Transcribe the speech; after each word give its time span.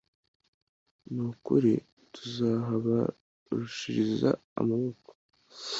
ni 1.13 1.21
ukuri 1.29 1.71
tuzahabarushiriza 2.13 4.29
amaboko 4.59 5.09